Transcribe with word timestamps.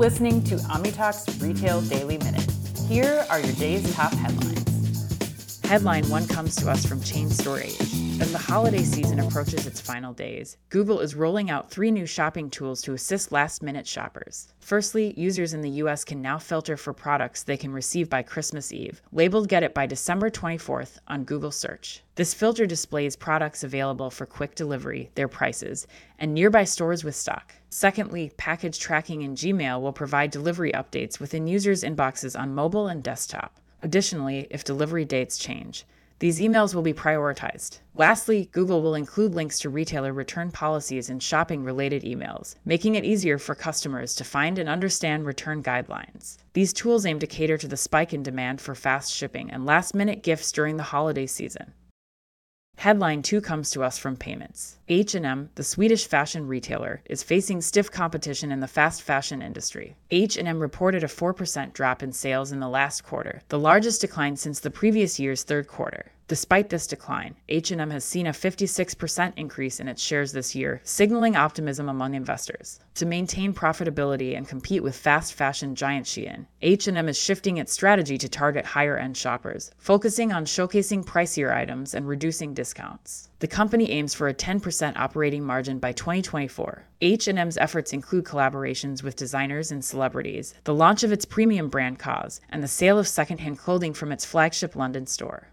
listening 0.00 0.42
to 0.42 0.54
OmniTalk's 0.56 1.42
Retail 1.42 1.82
Daily 1.82 2.16
Minute. 2.16 2.50
Here 2.88 3.26
are 3.28 3.38
your 3.38 3.52
day's 3.56 3.94
top 3.94 4.14
headlines. 4.14 4.59
Headline 5.70 6.08
one 6.08 6.26
comes 6.26 6.56
to 6.56 6.68
us 6.68 6.84
from 6.84 7.00
Chain 7.00 7.30
Store 7.30 7.60
Age. 7.60 7.78
As 8.20 8.32
the 8.32 8.38
holiday 8.38 8.82
season 8.82 9.20
approaches 9.20 9.68
its 9.68 9.80
final 9.80 10.12
days, 10.12 10.56
Google 10.68 10.98
is 10.98 11.14
rolling 11.14 11.48
out 11.48 11.70
three 11.70 11.92
new 11.92 12.06
shopping 12.06 12.50
tools 12.50 12.82
to 12.82 12.92
assist 12.92 13.30
last 13.30 13.62
minute 13.62 13.86
shoppers. 13.86 14.48
Firstly, 14.58 15.14
users 15.16 15.54
in 15.54 15.60
the 15.60 15.70
US 15.84 16.02
can 16.02 16.20
now 16.20 16.40
filter 16.40 16.76
for 16.76 16.92
products 16.92 17.44
they 17.44 17.56
can 17.56 17.72
receive 17.72 18.10
by 18.10 18.24
Christmas 18.24 18.72
Eve, 18.72 19.00
labeled 19.12 19.48
Get 19.48 19.62
It 19.62 19.72
by 19.72 19.86
December 19.86 20.28
24th 20.28 20.98
on 21.06 21.22
Google 21.22 21.52
Search. 21.52 22.02
This 22.16 22.34
filter 22.34 22.66
displays 22.66 23.14
products 23.14 23.62
available 23.62 24.10
for 24.10 24.26
quick 24.26 24.56
delivery, 24.56 25.12
their 25.14 25.28
prices, 25.28 25.86
and 26.18 26.34
nearby 26.34 26.64
stores 26.64 27.04
with 27.04 27.14
stock. 27.14 27.54
Secondly, 27.68 28.32
package 28.38 28.80
tracking 28.80 29.22
in 29.22 29.36
Gmail 29.36 29.80
will 29.80 29.92
provide 29.92 30.32
delivery 30.32 30.72
updates 30.72 31.20
within 31.20 31.46
users' 31.46 31.84
inboxes 31.84 32.36
on 32.36 32.56
mobile 32.56 32.88
and 32.88 33.04
desktop. 33.04 33.60
Additionally, 33.82 34.46
if 34.50 34.64
delivery 34.64 35.04
dates 35.04 35.38
change, 35.38 35.86
these 36.20 36.38
emails 36.38 36.74
will 36.74 36.82
be 36.82 36.92
prioritized. 36.92 37.78
Lastly, 37.94 38.50
Google 38.52 38.82
will 38.82 38.94
include 38.94 39.34
links 39.34 39.58
to 39.60 39.70
retailer 39.70 40.12
return 40.12 40.50
policies 40.50 41.08
in 41.08 41.18
shopping 41.18 41.64
related 41.64 42.02
emails, 42.02 42.56
making 42.66 42.94
it 42.94 43.06
easier 43.06 43.38
for 43.38 43.54
customers 43.54 44.14
to 44.16 44.24
find 44.24 44.58
and 44.58 44.68
understand 44.68 45.24
return 45.24 45.62
guidelines. 45.62 46.36
These 46.52 46.74
tools 46.74 47.06
aim 47.06 47.20
to 47.20 47.26
cater 47.26 47.56
to 47.56 47.68
the 47.68 47.76
spike 47.78 48.12
in 48.12 48.22
demand 48.22 48.60
for 48.60 48.74
fast 48.74 49.14
shipping 49.14 49.50
and 49.50 49.64
last 49.64 49.94
minute 49.94 50.22
gifts 50.22 50.52
during 50.52 50.76
the 50.76 50.82
holiday 50.82 51.26
season. 51.26 51.72
Headline 52.80 53.20
2 53.20 53.42
comes 53.42 53.68
to 53.72 53.82
us 53.82 53.98
from 53.98 54.16
PYMNTS. 54.16 54.76
H&M, 54.88 55.50
the 55.54 55.62
Swedish 55.62 56.06
fashion 56.06 56.46
retailer, 56.46 57.02
is 57.04 57.22
facing 57.22 57.60
stiff 57.60 57.90
competition 57.90 58.50
in 58.50 58.60
the 58.60 58.66
fast 58.66 59.02
fashion 59.02 59.42
industry. 59.42 59.96
H&M 60.10 60.58
reported 60.58 61.04
a 61.04 61.06
4% 61.06 61.74
drop 61.74 62.02
in 62.02 62.10
sales 62.10 62.52
in 62.52 62.60
the 62.60 62.70
last 62.70 63.02
quarter, 63.04 63.42
the 63.50 63.58
largest 63.58 64.00
decline 64.00 64.34
since 64.34 64.60
the 64.60 64.70
previous 64.70 65.20
year's 65.20 65.42
third 65.42 65.68
quarter. 65.68 66.10
Despite 66.30 66.68
this 66.68 66.86
decline, 66.86 67.34
H&M 67.48 67.90
has 67.90 68.04
seen 68.04 68.28
a 68.28 68.30
56% 68.30 69.32
increase 69.36 69.80
in 69.80 69.88
its 69.88 70.00
shares 70.00 70.30
this 70.30 70.54
year, 70.54 70.80
signaling 70.84 71.34
optimism 71.34 71.88
among 71.88 72.14
investors. 72.14 72.78
To 72.94 73.04
maintain 73.04 73.52
profitability 73.52 74.36
and 74.36 74.46
compete 74.46 74.84
with 74.84 74.94
fast 74.94 75.34
fashion 75.34 75.74
giant 75.74 76.06
Shein, 76.06 76.46
H&M 76.62 77.08
is 77.08 77.20
shifting 77.20 77.56
its 77.56 77.72
strategy 77.72 78.16
to 78.16 78.28
target 78.28 78.64
higher-end 78.64 79.16
shoppers, 79.16 79.72
focusing 79.76 80.30
on 80.30 80.44
showcasing 80.44 81.04
pricier 81.04 81.52
items 81.52 81.94
and 81.94 82.06
reducing 82.06 82.54
discounts. 82.54 83.28
The 83.40 83.48
company 83.48 83.90
aims 83.90 84.14
for 84.14 84.28
a 84.28 84.34
10% 84.34 84.96
operating 84.96 85.42
margin 85.42 85.80
by 85.80 85.90
2024. 85.90 86.84
H&M's 87.00 87.56
efforts 87.56 87.92
include 87.92 88.24
collaborations 88.24 89.02
with 89.02 89.16
designers 89.16 89.72
and 89.72 89.84
celebrities, 89.84 90.54
the 90.62 90.74
launch 90.74 91.02
of 91.02 91.10
its 91.10 91.24
premium 91.24 91.68
brand 91.68 91.98
COS, 91.98 92.40
and 92.50 92.62
the 92.62 92.68
sale 92.68 93.00
of 93.00 93.08
secondhand 93.08 93.58
clothing 93.58 93.92
from 93.92 94.12
its 94.12 94.24
flagship 94.24 94.76
London 94.76 95.08
store. 95.08 95.48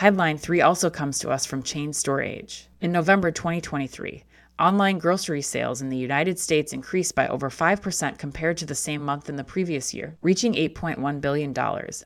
Headline 0.00 0.38
3 0.38 0.62
also 0.62 0.88
comes 0.88 1.18
to 1.18 1.28
us 1.28 1.44
from 1.44 1.62
Chain 1.62 1.92
Store 1.92 2.22
Age. 2.22 2.70
In 2.80 2.90
November 2.90 3.30
2023, 3.30 4.24
online 4.58 4.96
grocery 4.96 5.42
sales 5.42 5.82
in 5.82 5.90
the 5.90 5.96
United 5.98 6.38
States 6.38 6.72
increased 6.72 7.14
by 7.14 7.28
over 7.28 7.50
5% 7.50 8.16
compared 8.16 8.56
to 8.56 8.64
the 8.64 8.74
same 8.74 9.04
month 9.04 9.28
in 9.28 9.36
the 9.36 9.44
previous 9.44 9.92
year, 9.92 10.16
reaching 10.22 10.54
$8.1 10.54 11.20
billion, 11.20 11.50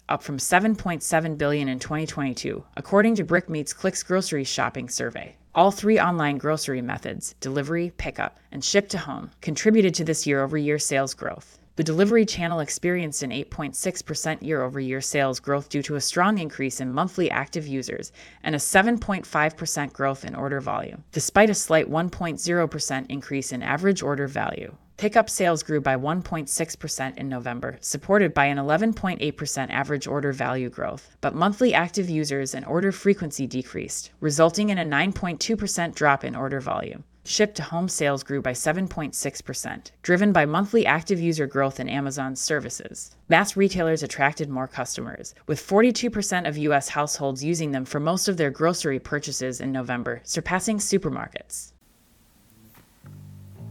up 0.09 0.25
from 0.25 0.39
7.7 0.39 1.39
billion 1.39 1.69
in 1.69 1.79
2022, 1.79 2.65
according 2.77 3.15
to 3.15 3.23
Brick 3.23 3.49
Meets 3.49 3.73
Click's 3.73 4.03
grocery 4.03 4.43
shopping 4.43 4.89
survey. 4.89 5.37
All 5.55 5.71
three 5.71 6.01
online 6.01 6.37
grocery 6.37 6.83
methods, 6.83 7.37
delivery, 7.39 7.93
pickup, 7.97 8.41
and 8.51 8.65
ship 8.65 8.89
to 8.89 8.99
home, 8.99 9.31
contributed 9.41 9.95
to 9.95 10.05
this 10.05 10.27
year 10.27 10.43
over 10.43 10.59
year 10.59 10.81
sales 10.81 11.15
growth. 11.15 11.61
The 11.77 11.83
delivery 11.83 12.25
channel 12.25 12.61
experienced 12.61 13.25
an 13.25 13.31
8.6% 13.31 14.43
year 14.43 14.63
over 14.63 14.79
year 14.79 15.01
sales 15.01 15.41
growth 15.41 15.69
due 15.69 15.83
to 15.83 15.97
a 15.97 16.01
strong 16.01 16.39
increase 16.39 16.81
in 16.81 16.93
monthly 16.93 17.29
active 17.29 17.67
users 17.67 18.13
and 18.45 18.55
a 18.55 18.59
7.5% 18.59 19.93
growth 19.93 20.25
in 20.25 20.37
order 20.37 20.61
volume, 20.61 21.03
despite 21.11 21.51
a 21.51 21.55
slight 21.55 21.91
1.0% 21.91 23.07
increase 23.09 23.51
in 23.51 23.63
average 23.65 24.03
order 24.03 24.29
value. 24.29 24.77
Pickup 24.99 25.29
sales 25.29 25.65
grew 25.65 25.81
by 25.81 25.97
1.6% 25.97 27.17
in 27.17 27.29
November, 27.29 27.77
supported 27.81 28.33
by 28.33 28.45
an 28.45 28.59
11.8% 28.59 29.71
average 29.71 30.07
order 30.07 30.33
value 30.33 30.71
growth, 30.71 31.17
but 31.21 31.35
monthly 31.35 31.75
active 31.75 32.09
users 32.09 32.55
and 32.55 32.65
order 32.67 32.93
frequency 32.93 33.49
decreased, 33.49 34.13
resulting 34.21 34.69
in 34.69 34.79
a 34.79 34.85
9.2% 34.85 35.97
drop 35.97 36.23
in 36.23 36.37
order 36.37 36.61
volume. 36.61 37.03
Ship 37.27 37.55
to 37.55 37.63
home 37.63 37.89
sales 37.89 38.23
grew 38.23 38.43
by 38.43 38.53
7.6%, 38.53 39.91
driven 40.03 40.31
by 40.31 40.45
monthly 40.45 40.85
active 40.85 41.19
user 41.19 41.47
growth 41.47 41.81
in 41.81 41.89
Amazon's 41.89 42.39
services. 42.39 43.17
Mass 43.31 43.57
retailers 43.57 44.03
attracted 44.03 44.51
more 44.51 44.69
customers, 44.69 45.35
with 45.47 45.67
42% 45.67 46.47
of 46.47 46.59
U.S. 46.59 46.91
households 46.91 47.43
using 47.43 47.71
them 47.71 47.87
for 47.87 47.99
most 47.99 48.29
of 48.29 48.37
their 48.37 48.51
grocery 48.51 48.99
purchases 48.99 49.63
in 49.63 49.73
November, 49.73 50.21
surpassing 50.23 50.77
supermarkets. 50.77 51.73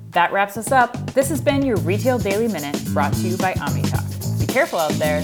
That 0.09 0.31
wraps 0.31 0.57
us 0.57 0.71
up. 0.71 1.13
This 1.13 1.29
has 1.29 1.39
been 1.39 1.63
your 1.63 1.77
Retail 1.77 2.17
Daily 2.17 2.47
Minute 2.47 2.83
brought 2.87 3.13
to 3.13 3.21
you 3.21 3.37
by 3.37 3.53
OmniTalk. 3.53 4.39
Be 4.39 4.51
careful 4.51 4.79
out 4.79 4.91
there. 4.93 5.21